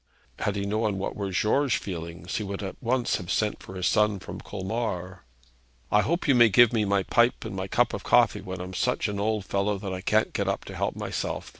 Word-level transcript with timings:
Had 0.39 0.55
he 0.55 0.65
known 0.65 0.97
what 0.97 1.15
were 1.15 1.29
George's 1.29 1.79
feelings, 1.79 2.37
he 2.37 2.43
would 2.43 2.63
at 2.63 2.75
once 2.81 3.17
have 3.17 3.29
sent 3.31 3.61
for 3.61 3.75
his 3.75 3.85
son 3.85 4.17
from 4.17 4.41
Colmar. 4.41 5.25
'I 5.91 6.01
hope 6.01 6.27
you 6.27 6.33
may 6.33 6.49
give 6.49 6.73
me 6.73 6.85
my 6.85 7.03
pipe 7.03 7.45
and 7.45 7.55
my 7.55 7.67
cup 7.67 7.93
of 7.93 8.03
coffee 8.03 8.41
when 8.41 8.59
I'm 8.61 8.73
such 8.73 9.07
an 9.07 9.19
old 9.19 9.45
fellow 9.45 9.77
that 9.77 9.93
I 9.93 10.01
can't 10.01 10.33
get 10.33 10.47
up 10.47 10.65
to 10.65 10.75
help 10.75 10.95
myself. 10.95 11.49